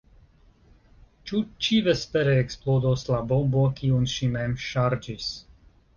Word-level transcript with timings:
Ĉu 1.31 1.41
ĉivespere 1.67 2.33
eksplodos 2.45 3.05
la 3.15 3.21
bombo, 3.33 3.67
kiun 3.81 4.11
ŝi 4.15 4.31
mem 4.39 4.57
ŝarĝis? 4.69 5.33